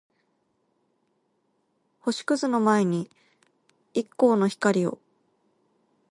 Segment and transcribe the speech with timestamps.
[1.99, 3.07] 星屑の前に
[3.93, 4.97] 一閃の光を